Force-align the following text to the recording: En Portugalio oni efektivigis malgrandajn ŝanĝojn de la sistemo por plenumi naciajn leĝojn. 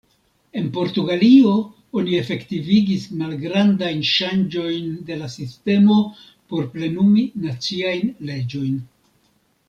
En 0.59 0.67
Portugalio 0.75 1.49
oni 2.01 2.15
efektivigis 2.21 3.03
malgrandajn 3.19 4.01
ŝanĝojn 4.13 4.89
de 5.09 5.17
la 5.21 5.27
sistemo 5.37 5.97
por 6.53 6.69
plenumi 6.77 7.27
naciajn 7.45 8.11
leĝojn. 8.31 8.81